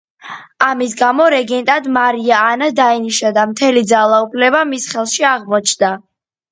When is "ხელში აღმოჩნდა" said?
4.97-5.97